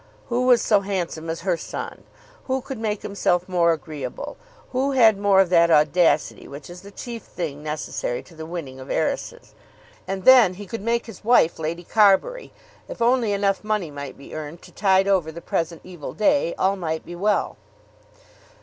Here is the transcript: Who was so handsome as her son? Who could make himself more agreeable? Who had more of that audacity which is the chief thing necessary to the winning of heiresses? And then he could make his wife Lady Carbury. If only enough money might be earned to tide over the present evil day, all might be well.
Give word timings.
Who 0.29 0.47
was 0.47 0.63
so 0.63 0.81
handsome 0.81 1.29
as 1.29 1.41
her 1.41 1.55
son? 1.55 2.05
Who 2.45 2.61
could 2.61 2.79
make 2.79 3.03
himself 3.03 3.47
more 3.47 3.71
agreeable? 3.71 4.35
Who 4.71 4.93
had 4.93 5.15
more 5.15 5.39
of 5.39 5.51
that 5.51 5.69
audacity 5.69 6.47
which 6.47 6.71
is 6.71 6.81
the 6.81 6.89
chief 6.89 7.21
thing 7.21 7.61
necessary 7.61 8.23
to 8.23 8.33
the 8.33 8.47
winning 8.47 8.79
of 8.79 8.89
heiresses? 8.89 9.53
And 10.07 10.25
then 10.25 10.55
he 10.55 10.65
could 10.65 10.81
make 10.81 11.05
his 11.05 11.23
wife 11.23 11.59
Lady 11.59 11.83
Carbury. 11.83 12.51
If 12.89 12.99
only 12.99 13.31
enough 13.31 13.63
money 13.63 13.91
might 13.91 14.17
be 14.17 14.33
earned 14.33 14.63
to 14.63 14.71
tide 14.71 15.07
over 15.07 15.31
the 15.31 15.39
present 15.39 15.81
evil 15.83 16.13
day, 16.13 16.55
all 16.55 16.75
might 16.75 17.05
be 17.05 17.13
well. 17.15 17.57